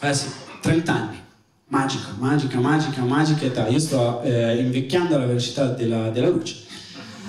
Eh 0.00 0.12
sì, 0.12 0.26
30 0.60 0.92
anni. 0.92 1.16
Magica, 1.68 2.14
magica, 2.18 2.60
magica, 2.60 3.02
magica 3.02 3.46
età. 3.46 3.66
Io 3.68 3.78
sto 3.78 4.20
eh, 4.22 4.58
invecchiando 4.58 5.14
alla 5.14 5.24
velocità 5.24 5.68
della, 5.68 6.10
della 6.10 6.28
luce. 6.28 6.56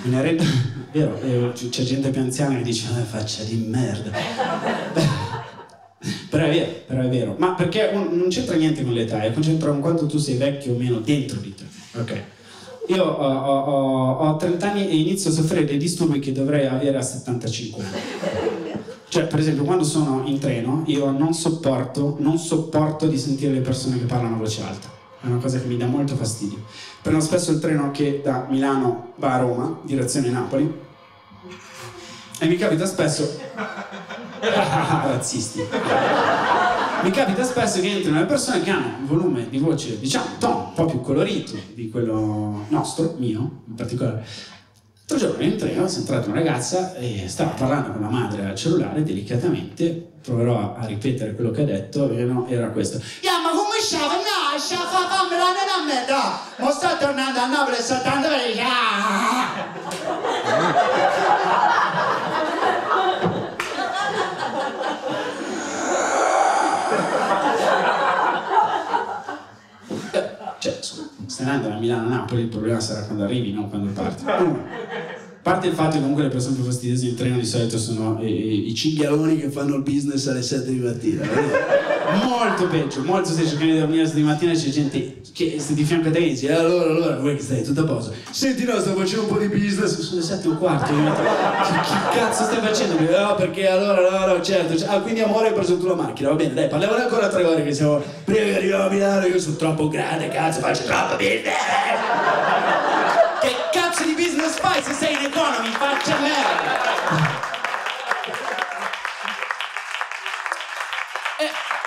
Me 0.02 0.10
ne 0.10 0.22
rendo... 0.22 0.44
Vero, 0.92 1.18
eh, 1.20 1.52
c'è 1.52 1.82
gente 1.82 2.10
più 2.10 2.20
anziana 2.20 2.56
che 2.56 2.62
dice, 2.62 2.88
eh, 2.98 3.02
faccia 3.02 3.42
di 3.44 3.56
merda. 3.56 4.10
però 6.30 6.44
è 6.44 6.50
vero, 6.50 6.70
però 6.86 7.02
è 7.02 7.08
vero. 7.08 7.36
Ma 7.38 7.54
perché 7.54 7.90
un, 7.92 8.16
non 8.16 8.28
c'entra 8.28 8.56
niente 8.56 8.82
con 8.82 8.92
l'età, 8.92 9.22
è 9.22 9.32
concentra 9.32 9.70
con 9.70 9.80
quanto 9.80 10.06
tu 10.06 10.18
sei 10.18 10.36
vecchio 10.36 10.74
o 10.74 10.78
meno 10.78 11.00
dentro 11.00 11.38
di 11.40 11.54
te. 11.54 11.64
Ok. 11.98 12.22
Io 12.88 13.04
ho, 13.04 13.38
ho, 13.38 14.16
ho 14.16 14.36
30 14.36 14.70
anni 14.70 14.88
e 14.88 14.96
inizio 14.96 15.30
a 15.30 15.34
soffrire 15.34 15.64
dei 15.64 15.76
disturbi 15.76 16.20
che 16.20 16.32
dovrei 16.32 16.66
avere 16.66 16.96
a 16.96 17.02
75 17.02 17.84
anni. 17.84 18.67
Cioè, 19.08 19.26
per 19.26 19.38
esempio, 19.38 19.64
quando 19.64 19.84
sono 19.84 20.22
in 20.26 20.38
treno, 20.38 20.82
io 20.86 21.10
non 21.10 21.32
sopporto, 21.32 22.16
non 22.18 22.38
sopporto 22.38 23.06
di 23.06 23.16
sentire 23.16 23.52
le 23.52 23.60
persone 23.60 23.98
che 23.98 24.04
parlano 24.04 24.36
a 24.36 24.38
voce 24.38 24.62
alta. 24.62 24.88
È 25.20 25.26
una 25.26 25.38
cosa 25.38 25.58
che 25.58 25.66
mi 25.66 25.76
dà 25.76 25.86
molto 25.86 26.14
fastidio. 26.14 26.62
Prendo 27.00 27.20
spesso 27.20 27.50
il 27.50 27.58
treno 27.58 27.90
che 27.90 28.20
da 28.22 28.46
Milano 28.48 29.12
va 29.16 29.34
a 29.34 29.38
Roma, 29.38 29.80
direzione 29.82 30.28
Napoli, 30.28 30.72
e 32.38 32.46
mi 32.46 32.56
capita 32.56 32.86
spesso... 32.86 33.46
razzisti. 34.40 35.62
Mi 37.02 37.10
capita 37.10 37.42
spesso 37.44 37.80
che 37.80 37.90
entrino 37.90 38.18
le 38.18 38.26
persone 38.26 38.62
che 38.62 38.70
hanno 38.70 38.98
un 38.98 39.06
volume 39.06 39.48
di 39.48 39.58
voce, 39.58 39.98
diciamo, 39.98 40.26
un 40.40 40.72
po' 40.74 40.84
più 40.84 41.00
colorito 41.00 41.56
di 41.74 41.88
quello 41.90 42.66
nostro, 42.68 43.14
mio 43.18 43.62
in 43.66 43.74
particolare. 43.74 44.24
L'altro 45.10 45.26
giorno 45.26 45.42
in 45.42 45.56
treno 45.56 45.86
è 45.86 45.90
entrata 45.90 46.28
una 46.28 46.34
ragazza 46.34 46.94
e 46.96 47.24
stava 47.28 47.52
parlando 47.52 47.92
con 47.92 48.02
la 48.02 48.10
madre 48.10 48.44
al 48.44 48.54
cellulare 48.54 49.02
delicatamente, 49.02 50.06
proverò 50.22 50.76
a, 50.76 50.84
ripetere 50.84 51.34
quello 51.34 51.50
che 51.50 51.62
ha 51.62 51.64
detto, 51.64 52.10
e 52.10 52.24
no, 52.24 52.46
era 52.46 52.68
questo. 52.68 53.00
Yeah, 53.22 53.40
ma 53.40 53.48
come 53.48 53.80
sciava? 53.80 54.16
No, 54.16 54.58
sciava, 54.58 54.84
fammela 54.84 55.44
nella 55.44 55.82
merda! 55.86 56.38
Ma 56.56 56.70
sta 56.70 56.96
tornando 56.98 57.38
a 57.38 57.46
Napoli 57.46 57.76
e 57.76 57.80
sta 57.80 58.02
andando 58.04 58.36
Cioè, 70.58 70.78
stai 71.26 71.46
andando 71.46 71.68
da 71.68 71.78
Milano 71.78 72.08
a 72.08 72.10
Napoli, 72.10 72.42
il 72.42 72.48
problema 72.48 72.78
sarà 72.78 73.06
quando 73.06 73.24
arrivi, 73.24 73.54
non 73.54 73.70
quando 73.70 73.90
parti. 73.92 74.24
Parte 75.48 75.68
il 75.68 75.72
fatto 75.72 75.92
che 75.92 76.00
comunque 76.00 76.24
le 76.24 76.28
persone 76.28 76.56
più 76.56 76.64
fastidiose 76.64 77.06
in 77.06 77.14
treno 77.16 77.38
di 77.38 77.46
solito 77.46 77.78
sono 77.78 78.18
i, 78.20 78.68
i 78.68 78.74
cinghialoni 78.74 79.38
che 79.38 79.48
fanno 79.48 79.76
il 79.76 79.82
business 79.82 80.26
alle 80.26 80.42
7 80.42 80.70
di 80.70 80.78
mattina. 80.78 81.26
molto 82.22 82.66
peggio, 82.66 83.02
molto 83.02 83.30
se 83.30 83.46
cercano 83.46 83.72
di 83.72 83.78
dormire 83.78 84.00
alle 84.00 84.08
7 84.08 84.20
di 84.20 84.26
mattina 84.26 84.52
c'è 84.52 84.68
gente 84.68 85.20
che 85.32 85.56
sta 85.58 85.72
di 85.72 85.84
fianco 85.84 86.08
a 86.08 86.10
te 86.10 86.18
e 86.18 86.28
dice 86.28 86.54
allora, 86.54 86.90
allora, 86.90 87.16
vuoi 87.16 87.36
che 87.36 87.42
stai 87.42 87.62
tutto 87.62 87.80
a 87.80 87.84
posto? 87.84 88.12
Senti 88.30 88.64
no, 88.64 88.78
sto 88.78 88.94
facendo 88.94 89.22
un 89.22 89.28
po' 89.28 89.38
di 89.38 89.46
business, 89.46 89.98
sono 89.98 90.20
le 90.20 90.26
7 90.26 90.46
e 90.46 90.50
un 90.50 90.58
quarto, 90.58 90.92
che, 90.92 92.18
cazzo 92.18 92.44
stai 92.44 92.60
facendo? 92.60 92.94
No, 93.10 93.34
perché 93.36 93.68
allora, 93.68 94.26
no, 94.26 94.34
no, 94.34 94.42
certo, 94.42 94.76
certo. 94.76 94.94
ah, 94.94 95.00
quindi 95.00 95.20
amore 95.20 95.46
hai 95.48 95.54
preso 95.54 95.78
tu 95.78 95.86
la 95.86 95.94
macchina, 95.94 96.28
va 96.28 96.34
bene, 96.34 96.52
dai, 96.52 96.68
parliamone 96.68 97.04
ancora 97.04 97.28
tre 97.28 97.44
ore 97.44 97.64
che 97.64 97.72
siamo, 97.72 98.02
prima 98.22 98.40
che 98.40 98.56
arriviamo 98.56 98.84
a 98.84 98.90
Milano, 98.90 99.24
io 99.24 99.40
sono 99.40 99.56
troppo 99.56 99.88
grande, 99.88 100.28
cazzo, 100.28 100.60
faccio 100.60 100.82
troppo 100.82 101.16
business! 101.16 101.56
che 103.40 103.54
cazzo 103.72 104.04
di 104.04 104.12
business 104.12 104.27
se 104.82 104.92
sei 104.92 105.14
in 105.14 105.24
economy? 105.24 105.68
Faccia 105.70 106.18
merda! 106.20 107.06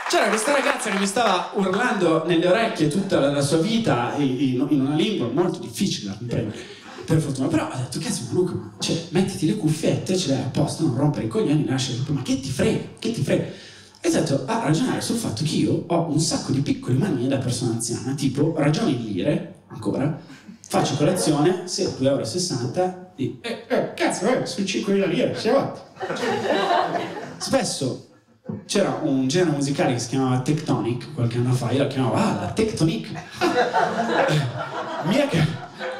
C'era 0.09 0.27
questa 0.27 0.51
ragazza 0.51 0.89
che 0.89 0.99
mi 0.99 1.05
stava 1.05 1.51
urlando 1.53 2.25
nelle 2.25 2.47
orecchie 2.47 2.89
tutta 2.89 3.19
la, 3.19 3.41
sua 3.41 3.59
vita 3.59 4.13
in, 4.17 4.67
in, 4.69 4.81
una 4.81 4.95
lingua 4.95 5.29
molto 5.31 5.59
difficile 5.59 6.09
da 6.09 6.17
comprendere. 6.17 6.79
Per 7.05 7.19
fortuna, 7.19 7.47
però 7.47 7.67
ho 7.67 7.77
detto, 7.77 7.99
cazzo, 7.99 8.23
ma 8.27 8.33
Luca, 8.33 8.53
cioè, 8.79 9.05
mettiti 9.09 9.45
le 9.47 9.55
cuffiette, 9.55 10.17
ce 10.17 10.29
l'hai 10.29 10.41
a 10.41 10.49
posto, 10.51 10.83
non 10.83 10.95
rompere 10.95 11.25
i 11.25 11.29
coglioni, 11.29 11.65
lascia 11.65 11.93
ma 12.07 12.21
che 12.21 12.39
ti 12.39 12.49
frega, 12.49 12.79
che 12.99 13.11
ti 13.11 13.21
frega? 13.21 13.43
E 14.01 14.07
ho 14.07 14.11
detto 14.11 14.43
a 14.45 14.63
ragionare 14.63 15.01
sul 15.01 15.17
fatto 15.17 15.43
che 15.43 15.55
io 15.55 15.85
ho 15.87 16.09
un 16.09 16.19
sacco 16.19 16.51
di 16.51 16.61
piccole 16.61 16.95
manie 16.95 17.27
da 17.27 17.37
persona 17.37 17.71
anziana, 17.71 18.13
tipo 18.13 18.53
ragioni 18.57 18.95
in 18.95 19.05
lire, 19.05 19.61
ancora, 19.67 20.19
faccio 20.71 20.95
colazione, 20.95 21.63
se 21.65 21.83
2,60 21.99 22.75
euro, 22.75 23.11
di, 23.13 23.39
eh, 23.41 23.65
eh, 23.67 23.93
cazzo, 23.93 24.25
eh, 24.25 24.45
sono 24.45 24.65
5.000 24.65 25.05
lire, 25.05 25.33
fatto. 25.33 25.81
Spesso 27.39 28.07
c'era 28.65 28.97
un 29.03 29.27
genere 29.27 29.51
musicale 29.51 29.91
che 29.91 29.99
si 29.99 30.07
chiamava 30.07 30.39
Tectonic 30.39 31.13
qualche 31.13 31.37
anno 31.39 31.51
fa, 31.51 31.71
io 31.71 31.79
la 31.79 31.87
chiamavo 31.87 32.13
ah, 32.15 32.37
la 32.39 32.51
Tectonic. 32.53 33.09
mi, 35.07 35.15
è, 35.15 35.29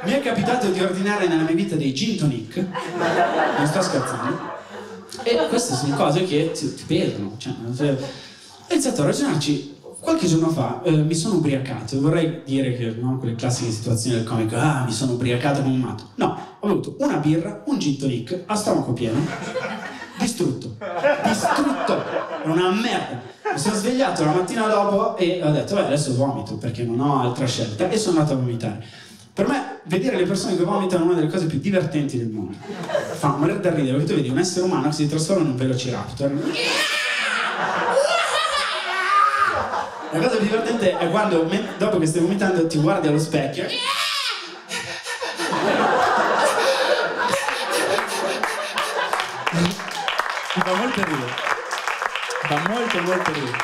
mi, 0.04 0.12
è, 0.14 0.22
capitato 0.22 0.70
di 0.70 0.80
ordinare 0.80 1.28
nella 1.28 1.44
mia 1.44 1.54
vita 1.54 1.76
dei 1.76 1.94
gin 1.94 2.18
tonic, 2.18 2.56
non 2.56 3.68
sto 3.68 3.82
scherzando, 3.82 4.40
e 5.24 5.48
queste 5.50 5.76
sono 5.76 5.98
cose 5.98 6.24
che 6.24 6.52
ti, 6.54 6.74
ti 6.74 6.84
pesano. 6.88 7.36
Cioè, 7.38 7.52
ho 7.92 7.98
iniziato 8.70 9.02
a 9.02 9.06
ragionarci. 9.06 9.80
Qualche 10.02 10.28
giorno 10.28 10.50
fa 10.50 10.82
eh, 10.84 10.92
mi 10.92 11.14
sono 11.14 11.36
ubriacato 11.36 12.02
vorrei 12.02 12.42
dire 12.44 12.76
che 12.76 12.96
no, 13.00 13.18
quelle 13.18 13.36
classiche 13.36 13.72
situazioni 13.72 14.18
del 14.18 14.26
comico, 14.26 14.56
ah 14.58 14.84
mi 14.84 14.92
sono 14.92 15.14
ubriacato 15.14 15.62
come 15.62 15.76
un 15.76 15.80
matto. 15.80 16.10
No, 16.16 16.38
ho 16.60 16.68
bevuto 16.68 16.96
una 17.00 17.18
birra, 17.18 17.64
un 17.68 17.78
gin 17.78 17.98
tonic 17.98 18.44
a 18.48 18.56
stomaco 18.56 18.94
pieno 18.94 19.20
distrutto, 20.22 20.76
distrutto, 21.24 22.04
è 22.44 22.48
una 22.48 22.72
merda. 22.72 23.30
Mi 23.52 23.60
sono 23.60 23.76
svegliato 23.76 24.24
la 24.24 24.32
mattina 24.32 24.68
dopo 24.68 25.18
e 25.18 25.42
ho 25.44 25.52
detto, 25.52 25.76
beh, 25.76 25.86
adesso 25.86 26.16
vomito 26.16 26.56
perché 26.56 26.84
non 26.84 27.00
ho 27.00 27.22
altra 27.22 27.46
scelta 27.46 27.90
e 27.90 27.98
sono 27.98 28.20
andato 28.20 28.38
a 28.38 28.40
vomitare. 28.42 28.86
Per 29.34 29.48
me, 29.48 29.80
vedere 29.86 30.18
le 30.18 30.26
persone 30.26 30.56
che 30.56 30.64
vomitano 30.64 31.04
è 31.04 31.06
una 31.08 31.16
delle 31.16 31.30
cose 31.30 31.48
più 31.48 31.60
divertenti 31.60 32.18
del 32.18 32.30
mondo. 32.30 32.56
Fa 33.14 33.36
morire 33.36 33.60
da 33.60 33.74
ridere, 33.74 33.98
perché 33.98 34.12
tu 34.12 34.16
vedi 34.16 34.30
un 34.30 34.38
essere 34.38 34.66
umano 34.66 34.88
che 34.88 34.94
si 34.94 35.10
trasforma 35.10 35.44
in 35.44 35.50
un 35.50 35.56
velociraptor. 35.56 36.32
La 40.14 40.20
cosa 40.20 40.36
più 40.36 40.46
divertente 40.46 40.98
è 40.98 41.10
quando, 41.10 41.50
dopo 41.78 41.98
che 41.98 42.06
stai 42.06 42.22
vomitando, 42.22 42.68
ti 42.68 42.80
guardi 42.80 43.08
allo 43.08 43.20
specchio 43.20 43.66
fa 50.64 50.76
molto 50.76 51.04
ridere. 51.04 51.32
Fa 52.42 52.70
molto 52.70 53.02
molto 53.02 53.32
ridere. 53.34 53.58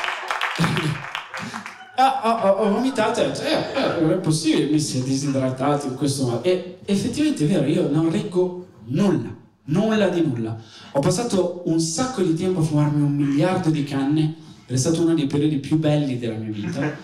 ah, 1.96 2.20
ho, 2.24 2.48
ho, 2.50 2.70
vomitato 2.70 3.20
e 3.20 3.24
ho 3.24 3.26
detto, 3.28 3.42
eh, 3.42 3.52
eh, 3.52 4.00
non 4.00 4.10
è 4.12 4.16
possibile, 4.16 4.70
mi 4.70 4.80
si 4.80 5.00
è 5.00 5.02
disidratato 5.02 5.86
in 5.86 5.94
questo 5.94 6.24
modo. 6.24 6.42
E 6.42 6.78
effettivamente 6.84 7.44
è 7.44 7.48
vero, 7.48 7.66
io 7.66 7.88
non 7.88 8.10
reggo 8.10 8.66
nulla, 8.86 9.34
nulla 9.64 10.08
di 10.08 10.22
nulla. 10.22 10.56
Ho 10.92 11.00
passato 11.00 11.62
un 11.66 11.80
sacco 11.80 12.22
di 12.22 12.34
tempo 12.34 12.60
a 12.60 12.62
fumarmi 12.62 13.02
un 13.02 13.14
miliardo 13.14 13.70
di 13.70 13.84
canne 13.84 14.46
ed 14.68 14.76
è 14.76 14.78
stato 14.78 15.00
uno 15.00 15.14
dei 15.14 15.26
periodi 15.26 15.56
più 15.56 15.78
belli 15.78 16.18
della 16.18 16.36
mia 16.36 16.50
vita, 16.50 16.94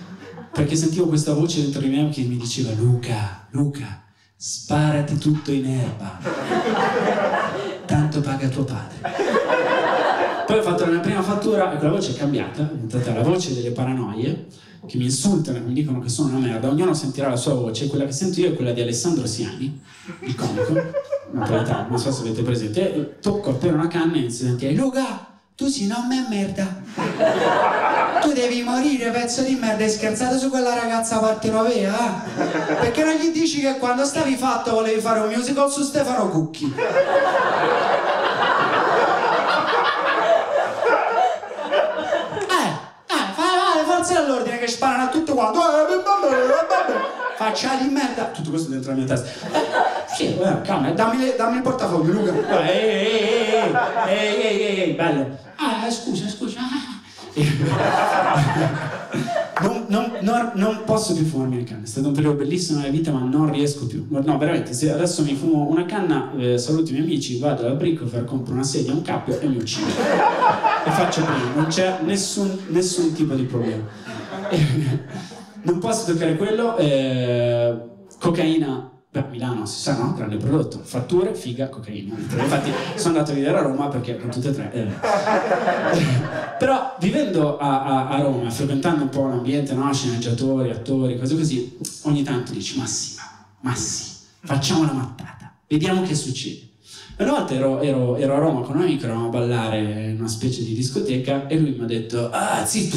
perché 0.52 0.76
sentivo 0.76 1.06
questa 1.06 1.32
voce 1.32 1.62
dentro 1.62 1.80
di 1.80 1.88
me 1.88 2.10
che 2.10 2.20
mi 2.20 2.36
diceva, 2.36 2.72
Luca, 2.76 3.46
Luca, 3.52 4.02
sparati 4.36 5.16
tutto 5.16 5.50
in 5.50 5.64
erba, 5.64 6.20
tanto 7.86 8.20
paga 8.20 8.48
tuo 8.48 8.64
padre. 8.64 9.12
Poi 10.46 10.58
ho 10.58 10.62
fatto 10.62 10.84
la 10.84 10.90
mia 10.90 11.00
prima 11.00 11.22
fattura 11.22 11.72
e 11.72 11.78
quella 11.78 11.94
voce 11.94 12.12
è 12.12 12.16
cambiata, 12.16 12.70
è 12.70 12.74
diventata 12.74 13.14
la 13.14 13.22
voce 13.22 13.54
delle 13.54 13.70
paranoie, 13.70 14.44
che 14.86 14.98
mi 14.98 15.04
insultano 15.04 15.56
e 15.56 15.60
mi 15.62 15.72
dicono 15.72 16.00
che 16.00 16.10
sono 16.10 16.36
una 16.36 16.46
merda, 16.46 16.68
ognuno 16.68 16.92
sentirà 16.92 17.30
la 17.30 17.36
sua 17.36 17.54
voce, 17.54 17.86
quella 17.86 18.04
che 18.04 18.12
sento 18.12 18.40
io 18.40 18.48
è 18.48 18.54
quella 18.54 18.72
di 18.72 18.82
Alessandro 18.82 19.24
Siani, 19.24 19.80
il 20.20 20.34
comico, 20.34 20.82
napoletano, 21.32 21.88
non 21.88 21.98
so 21.98 22.12
se 22.12 22.20
avete 22.20 22.42
presente, 22.42 23.16
tocco 23.22 23.52
appena 23.52 23.72
una 23.72 23.88
canna 23.88 24.16
e 24.16 24.18
inizio 24.18 24.44
a 24.44 24.48
sentire 24.50 24.74
Luca, 24.74 25.33
tu 25.56 25.68
sei 25.68 25.86
una 25.86 26.04
merda, 26.28 26.66
tu 28.20 28.32
devi 28.32 28.62
morire 28.62 29.10
pezzo 29.10 29.42
di 29.42 29.54
merda, 29.54 29.84
hai 29.84 29.90
scherzato 29.90 30.36
su 30.36 30.50
quella 30.50 30.74
ragazza 30.74 31.18
partenovea? 31.18 32.24
Perché 32.80 33.04
non 33.04 33.14
gli 33.14 33.30
dici 33.30 33.60
che 33.60 33.78
quando 33.78 34.04
stavi 34.04 34.34
fatto 34.34 34.72
volevi 34.72 35.00
fare 35.00 35.20
un 35.20 35.28
musical 35.28 35.70
su 35.70 35.82
Stefano 35.82 36.28
Cucchi? 36.28 36.74
forze 43.84 44.14
dell'ordine 44.14 44.58
che 44.58 44.66
sparano 44.66 45.04
a 45.04 45.08
tutto 45.08 45.34
quanto. 45.34 45.60
Eh, 45.60 47.22
Faccia 47.36 47.74
di 47.76 47.88
merda. 47.88 48.24
Tutto 48.26 48.50
questo 48.50 48.70
dentro 48.70 48.90
la 48.90 48.96
mia 48.96 49.06
testa. 49.06 49.63
Sì, 50.14 50.26
eh, 50.26 50.60
calma, 50.62 50.92
dammi, 50.92 51.34
dammi, 51.36 51.56
il 51.56 51.62
portafoglio, 51.62 52.12
Luca. 52.12 52.70
Ehi, 52.70 53.50
ehi, 54.06 54.36
ehi, 54.36 54.42
ehi, 54.42 54.60
ehi, 54.60 54.80
ehi, 54.82 54.92
bello. 54.92 55.36
Ah, 55.56 55.90
scusa, 55.90 56.28
scusa. 56.28 56.60
non, 59.60 59.86
non, 59.88 60.12
non, 60.20 60.52
non 60.54 60.82
posso 60.84 61.14
più 61.14 61.24
fumarmi 61.24 61.56
le 61.56 61.64
canne, 61.64 61.82
è 61.82 61.86
stato 61.86 62.06
un 62.06 62.14
periodo 62.14 62.36
bellissimo 62.36 62.78
nella 62.78 62.92
vita, 62.92 63.10
ma 63.10 63.24
non 63.24 63.50
riesco 63.50 63.88
più. 63.88 64.06
No, 64.08 64.38
veramente, 64.38 64.72
se 64.72 64.92
adesso 64.92 65.24
mi 65.24 65.34
fumo 65.34 65.68
una 65.68 65.84
canna, 65.84 66.30
eh, 66.36 66.58
saluto 66.58 66.90
i 66.90 66.92
miei 66.92 67.06
amici, 67.06 67.40
vado 67.40 67.66
alla 67.66 67.74
Bricofer, 67.74 68.24
compro 68.24 68.54
una 68.54 68.62
sedia, 68.62 68.92
un 68.92 69.02
cappio 69.02 69.40
e 69.40 69.48
mi 69.48 69.56
uccido. 69.56 69.88
e 69.88 70.90
faccio 70.90 71.24
prima, 71.24 71.54
non 71.56 71.66
c'è 71.66 71.98
nessun, 72.04 72.56
nessun 72.68 73.12
tipo 73.14 73.34
di 73.34 73.42
problema. 73.42 73.82
non 75.62 75.80
posso 75.80 76.12
toccare 76.12 76.36
quello, 76.36 76.76
eh, 76.76 77.76
cocaina 78.20 78.92
Beh, 79.14 79.26
Milano 79.30 79.64
si 79.64 79.78
sa, 79.78 79.96
no? 79.96 80.12
Grande 80.12 80.38
prodotto. 80.38 80.80
Fatture, 80.82 81.36
figa, 81.36 81.68
cocaina. 81.68 82.16
Infatti 82.18 82.72
sono 82.96 83.10
andato 83.10 83.30
a 83.30 83.34
vedere 83.34 83.58
a 83.58 83.62
Roma 83.62 83.86
perché 83.86 84.18
con 84.18 84.28
tutte 84.28 84.48
e 84.48 84.52
tre... 84.52 84.72
Eh. 84.72 84.88
Però 86.58 86.96
vivendo 86.98 87.56
a, 87.56 87.84
a, 87.84 88.08
a, 88.08 88.20
Roma, 88.20 88.50
frequentando 88.50 89.04
un 89.04 89.10
po' 89.10 89.28
l'ambiente, 89.28 89.72
no? 89.72 89.92
Sceneggiatori, 89.94 90.70
attori, 90.70 91.16
cose 91.16 91.36
così, 91.36 91.78
ogni 92.02 92.24
tanto 92.24 92.50
dici, 92.50 92.76
ma 92.76 92.86
sì, 92.86 93.14
ma, 93.60 93.72
sì, 93.76 94.04
facciamo 94.40 94.84
la 94.84 94.92
mattata, 94.92 95.54
vediamo 95.68 96.02
che 96.02 96.16
succede. 96.16 96.70
Una 97.18 97.30
volta 97.30 97.54
ero, 97.54 97.80
ero, 97.82 98.16
ero, 98.16 98.34
a 98.34 98.38
Roma 98.38 98.62
con 98.62 98.74
un 98.74 98.82
amico, 98.82 99.04
eravamo 99.04 99.26
a 99.26 99.30
ballare 99.30 100.08
in 100.10 100.16
una 100.18 100.26
specie 100.26 100.64
di 100.64 100.74
discoteca 100.74 101.46
e 101.46 101.56
lui 101.56 101.76
mi 101.78 101.84
ha 101.84 101.86
detto 101.86 102.30
Ah 102.30 102.66
sì, 102.66 102.90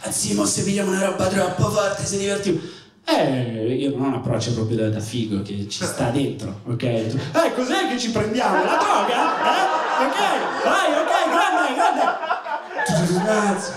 ah 0.00 0.34
mo 0.34 0.46
se 0.46 0.62
pigliamo 0.62 0.92
una 0.92 1.04
roba 1.04 1.26
troppo 1.26 1.68
forte, 1.68 2.06
si 2.06 2.16
divertiamo 2.16 2.58
eh, 3.04 3.74
io 3.74 3.90
non 3.90 4.04
ho 4.04 4.08
un 4.08 4.14
approccio 4.14 4.54
proprio 4.54 4.76
da, 4.78 4.88
da, 4.88 5.00
figo 5.00 5.42
che 5.42 5.66
ci 5.68 5.84
sta 5.84 6.08
dentro, 6.08 6.60
ok? 6.64 6.82
Eh, 6.82 7.54
cos'è 7.54 7.88
che 7.88 7.98
ci 7.98 8.10
prendiamo? 8.10 8.64
La 8.64 8.76
droga? 8.76 9.14
Eh? 9.44 10.06
Ok, 10.06 10.64
vai, 10.64 10.92
ok, 10.92 11.30
grande, 11.30 11.74
grande! 11.74 12.34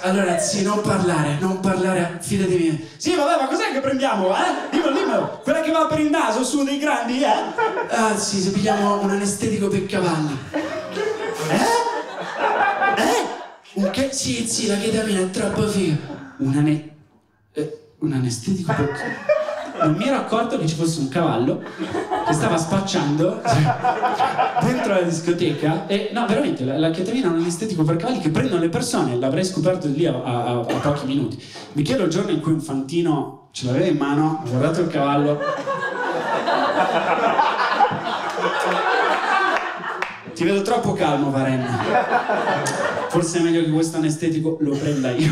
Allora, 0.01 0.37
sì, 0.37 0.63
non 0.63 0.81
parlare, 0.81 1.37
non 1.39 1.59
parlare, 1.59 2.17
fidati 2.21 2.55
mia. 2.55 2.77
Sì, 2.97 3.15
vabbè, 3.15 3.41
ma 3.41 3.47
cos'è 3.47 3.71
che 3.71 3.79
prendiamo, 3.79 4.35
eh? 4.35 4.69
Dimmelo, 4.71 4.93
dimmelo. 4.93 5.39
Quella 5.43 5.61
che 5.61 5.71
va 5.71 5.85
per 5.85 5.99
il 5.99 6.09
naso 6.09 6.43
su 6.43 6.63
dei 6.63 6.77
grandi, 6.77 7.21
eh? 7.21 7.27
Ah, 7.89 8.17
sì, 8.17 8.39
se 8.39 8.51
pigliamo 8.51 9.01
un 9.01 9.09
anestetico 9.09 9.67
per 9.67 9.85
cavalli. 9.85 10.37
Eh? 10.51 11.57
Eh? 13.01 13.25
Un 13.73 13.89
che? 13.91 14.09
Sì, 14.11 14.47
sì, 14.47 14.67
la 14.67 14.77
ketamina 14.77 15.19
è 15.19 15.29
troppo 15.29 15.67
figa. 15.67 15.97
Un 16.37 16.55
anestetico 16.55 16.96
un 17.99 18.13
anestetico 18.13 18.73
perché 18.73 19.35
non 19.81 19.95
mi 19.95 20.07
ero 20.07 20.17
accorto 20.17 20.57
che 20.59 20.67
ci 20.67 20.75
fosse 20.75 20.99
un 20.99 21.07
cavallo 21.07 21.61
che 22.27 22.33
stava 22.33 22.57
spacciando 22.57 23.41
dentro 24.61 24.93
la 24.93 25.01
discoteca 25.01 25.87
e 25.87 26.09
no 26.13 26.25
veramente 26.27 26.63
la, 26.63 26.77
la 26.77 26.91
ketamina 26.91 27.27
è 27.27 27.29
un 27.29 27.37
anestetico 27.37 27.83
per 27.83 27.95
cavalli 27.95 28.19
che 28.19 28.29
prendono 28.29 28.61
le 28.61 28.69
persone 28.69 29.15
l'avrei 29.15 29.43
scoperto 29.43 29.87
lì 29.87 30.05
a, 30.05 30.13
a, 30.23 30.59
a, 30.59 30.79
pochi 30.81 31.05
minuti. 31.05 31.41
Mi 31.73 31.81
chiedo 31.81 32.03
il 32.03 32.09
giorno 32.09 32.31
in 32.31 32.41
cui 32.41 32.53
un 32.53 32.61
fantino 32.61 33.49
ce 33.51 33.65
l'aveva 33.65 33.87
in 33.87 33.97
mano 33.97 34.41
ha 34.43 34.49
guardato 34.49 34.81
il 34.81 34.87
cavallo. 34.87 35.39
Ti 40.33 40.43
vedo 40.43 40.61
troppo 40.61 40.93
calmo 40.93 41.31
Varenna 41.31 41.79
forse 43.09 43.39
è 43.39 43.41
meglio 43.41 43.63
che 43.63 43.71
questo 43.71 43.97
anestetico 43.97 44.57
lo 44.59 44.75
prenda 44.75 45.09
io 45.09 45.31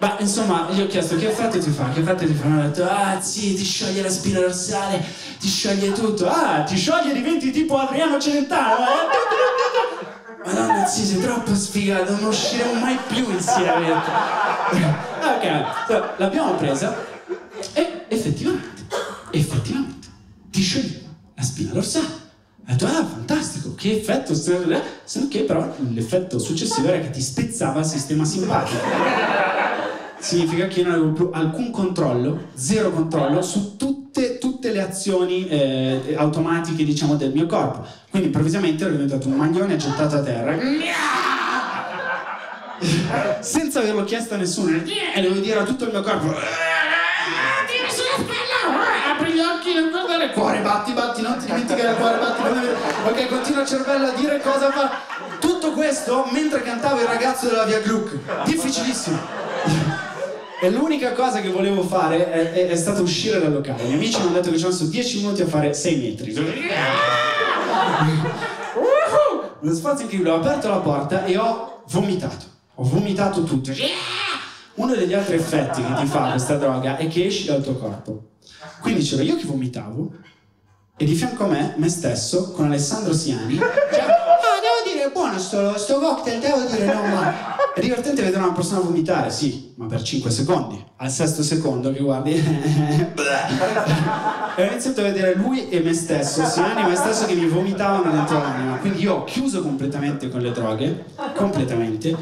ma 0.00 0.16
insomma, 0.18 0.66
gli 0.70 0.80
ho 0.80 0.86
chiesto 0.86 1.16
che 1.16 1.28
effetto 1.28 1.58
ti 1.58 1.68
fa, 1.68 1.90
che 1.90 2.00
effetto 2.00 2.24
ti 2.24 2.32
fa? 2.32 2.46
Mi 2.46 2.52
hanno 2.52 2.68
detto, 2.68 2.88
ah 2.88 3.20
sì, 3.20 3.54
ti 3.54 3.62
scioglie 3.62 4.00
la 4.00 4.08
spina 4.08 4.40
dorsale, 4.40 5.04
ti 5.38 5.46
scioglie 5.46 5.92
tutto. 5.92 6.26
Ah, 6.26 6.62
ti 6.62 6.74
scioglie, 6.74 7.12
diventi 7.12 7.50
tipo 7.50 7.76
Adriano 7.76 8.18
Celentano, 8.18 8.86
eh? 8.86 10.48
Madonna, 10.48 10.86
sì, 10.86 11.04
sei 11.04 11.20
troppo 11.20 11.54
sfigato, 11.54 12.12
non 12.12 12.24
usciremo 12.24 12.80
mai 12.80 12.98
più 13.08 13.30
insieme. 13.30 13.92
ok, 14.72 16.16
l'abbiamo 16.16 16.54
presa 16.54 16.96
e 17.74 18.06
effettivamente, 18.08 18.86
effettivamente, 19.32 20.08
ti 20.50 20.62
scioglie 20.62 21.04
la 21.34 21.42
spina 21.42 21.72
dorsale. 21.72 22.06
Ho 22.06 22.72
detto, 22.72 22.86
ah, 22.86 23.04
fantastico, 23.04 23.74
che 23.74 23.98
effetto, 23.98 24.34
se 24.34 24.56
non 24.56 25.28
che 25.28 25.40
però 25.40 25.74
l'effetto 25.90 26.38
successivo 26.38 26.88
era 26.88 27.00
che 27.00 27.10
ti 27.10 27.20
spezzava 27.20 27.80
il 27.80 27.86
sistema 27.86 28.24
simpatico 28.24 29.49
significa 30.20 30.66
che 30.66 30.80
io 30.80 30.86
non 30.86 30.94
avevo 30.94 31.12
più 31.12 31.30
alcun 31.32 31.70
controllo, 31.70 32.48
zero 32.54 32.90
controllo 32.90 33.42
su 33.42 33.76
tutte, 33.76 34.38
tutte 34.38 34.70
le 34.70 34.82
azioni 34.82 35.48
eh, 35.48 36.14
automatiche 36.16 36.84
diciamo 36.84 37.16
del 37.16 37.32
mio 37.32 37.46
corpo. 37.46 37.84
Quindi 38.10 38.28
improvvisamente 38.28 38.84
ero 38.84 38.92
diventato 38.92 39.28
un 39.28 39.34
maglione 39.34 39.76
gettato 39.76 40.16
a 40.16 40.20
terra. 40.20 40.58
Senza 43.40 43.80
averlo 43.80 44.04
chiesto 44.04 44.34
a 44.34 44.36
nessuno, 44.36 44.76
e 44.76 45.20
devo 45.20 45.40
dire 45.40 45.58
a 45.58 45.64
tutto 45.64 45.84
il 45.84 45.90
mio 45.90 46.02
corpo. 46.02 46.28
Tira 46.28 47.88
sulla 47.88 48.16
spalla, 48.18 49.12
apri 49.12 49.32
gli 49.32 49.40
occhi, 49.40 49.74
non 49.74 49.90
guardare. 49.90 50.30
Cuore, 50.32 50.60
batti, 50.60 50.92
batti, 50.92 51.22
non 51.22 51.38
ti 51.38 51.46
dimenticare 51.46 51.90
il 51.90 51.96
cuore, 51.96 52.18
batti. 52.18 52.42
Ok, 53.08 53.26
continua 53.28 53.62
il 53.62 53.68
cervello 53.68 54.06
a 54.06 54.12
dire 54.12 54.40
cosa 54.40 54.70
fa. 54.70 55.00
Tutto 55.38 55.72
questo 55.72 56.28
mentre 56.30 56.62
cantavo 56.62 57.00
il 57.00 57.06
ragazzo 57.06 57.48
della 57.48 57.64
via 57.64 57.80
Gluck. 57.80 58.44
Difficilissimo. 58.44 59.18
E 60.62 60.70
l'unica 60.70 61.12
cosa 61.12 61.40
che 61.40 61.48
volevo 61.48 61.82
fare 61.82 62.30
è, 62.30 62.52
è, 62.52 62.68
è 62.68 62.76
stata 62.76 63.00
uscire 63.00 63.40
dal 63.40 63.50
locale. 63.50 63.82
I 63.82 63.86
miei 63.86 63.96
amici 63.96 64.18
mi 64.20 64.26
hanno 64.26 64.34
detto 64.34 64.50
che 64.50 64.58
ci 64.58 64.64
hanno 64.64 64.74
messo 64.74 64.84
10 64.84 65.16
minuti 65.20 65.40
a 65.40 65.46
fare 65.46 65.72
6 65.72 65.96
metri. 65.96 66.34
Uno 69.60 69.74
sforzo 69.74 70.02
incredibile, 70.02 70.34
ho 70.34 70.36
aperto 70.36 70.68
la 70.68 70.78
porta 70.78 71.24
e 71.24 71.38
ho 71.38 71.82
vomitato. 71.88 72.44
Ho 72.74 72.84
vomitato 72.84 73.42
tutto. 73.44 73.72
Uno 74.74 74.94
degli 74.94 75.14
altri 75.14 75.36
effetti 75.36 75.82
che 75.82 75.94
ti 75.94 76.06
fa 76.06 76.30
questa 76.30 76.56
droga 76.56 76.98
è 76.98 77.08
che 77.08 77.24
esci 77.24 77.46
dal 77.46 77.62
tuo 77.62 77.76
corpo. 77.76 78.28
Quindi 78.82 79.02
c'ero 79.02 79.22
io 79.22 79.36
che 79.36 79.46
vomitavo 79.46 80.12
e 80.96 81.04
di 81.06 81.14
fianco 81.14 81.44
a 81.44 81.48
me, 81.48 81.74
me 81.78 81.88
stesso, 81.88 82.52
con 82.52 82.66
Alessandro 82.66 83.14
Siani, 83.14 83.56
cioè, 83.56 84.19
è 85.04 85.10
buono 85.10 85.38
sto, 85.38 85.76
sto 85.78 85.98
cocktail, 85.98 86.40
devo 86.40 86.60
dire, 86.70 86.84
no, 86.86 87.02
ma 87.06 87.56
è 87.74 87.80
divertente 87.80 88.22
vedere 88.22 88.42
una 88.42 88.52
persona 88.52 88.80
vomitare, 88.80 89.30
sì, 89.30 89.72
ma 89.76 89.86
per 89.86 90.02
5 90.02 90.30
secondi. 90.30 90.84
Al 90.96 91.10
sesto 91.10 91.42
secondo 91.42 91.92
che 91.92 92.00
guardi... 92.00 92.32
e 94.56 94.62
ho 94.62 94.70
iniziato 94.70 95.00
a 95.00 95.04
vedere 95.04 95.34
lui 95.34 95.68
e 95.68 95.80
me 95.80 95.94
stesso, 95.94 96.44
Siani 96.44 96.82
e 96.82 96.88
me 96.88 96.96
stesso 96.96 97.26
che 97.26 97.34
mi 97.34 97.46
vomitavano 97.46 98.10
dentro 98.10 98.38
l'anima. 98.38 98.76
Quindi 98.76 99.00
io 99.02 99.14
ho 99.14 99.24
chiuso 99.24 99.62
completamente 99.62 100.28
con 100.28 100.40
le 100.40 100.52
droghe, 100.52 101.06
completamente, 101.34 102.14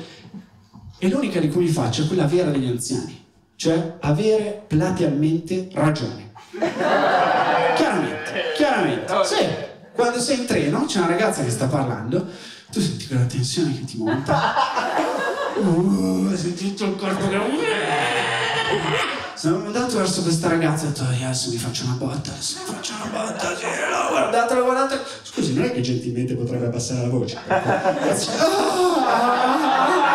e 0.98 1.08
l'unica 1.08 1.40
di 1.40 1.48
cui 1.48 1.64
mi 1.64 1.70
faccio 1.70 2.02
è 2.02 2.06
quella 2.06 2.26
vera 2.26 2.50
degli 2.50 2.68
anziani, 2.68 3.24
cioè 3.56 3.96
avere 4.00 4.64
platealmente 4.66 5.68
ragione. 5.72 6.32
Chiaramente, 7.76 8.52
chiaramente. 8.56 9.12
Sì, 9.24 9.46
quando 9.94 10.20
sei 10.20 10.40
in 10.40 10.46
treno 10.46 10.84
c'è 10.84 10.98
una 10.98 11.08
ragazza 11.08 11.42
che 11.42 11.50
sta 11.50 11.66
parlando, 11.66 12.26
tu 12.70 12.80
senti 12.80 13.06
quella 13.06 13.24
tensione 13.24 13.78
che 13.78 13.84
ti 13.84 13.96
monta 13.96 14.54
uh, 15.56 16.36
senti 16.36 16.74
tutto 16.74 16.84
il 16.84 16.96
corpo 16.96 17.28
che... 17.28 17.38
Sono 19.34 19.66
andato 19.66 19.98
verso 19.98 20.22
questa 20.22 20.48
ragazza 20.48 20.84
e 20.84 20.88
ho 20.88 20.90
detto, 20.90 21.04
adesso 21.04 21.50
mi 21.50 21.58
faccio 21.58 21.84
una 21.84 21.94
botta, 21.94 22.32
adesso 22.32 22.58
mi 22.58 22.64
faccio 22.74 22.94
una 22.94 23.04
botta, 23.04 23.56
sì, 23.56 23.64
no, 23.64 24.08
guardatelo, 24.10 24.64
guardatelo. 24.64 25.00
Scusi, 25.22 25.54
non 25.54 25.64
è 25.64 25.72
che 25.72 25.80
gentilmente 25.80 26.34
potrebbe 26.34 26.66
abbassare 26.66 27.02
la 27.02 27.08
voce? 27.08 27.38